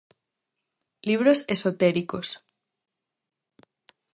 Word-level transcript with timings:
Libros 1.09 1.39
esotéricos. 1.55 2.27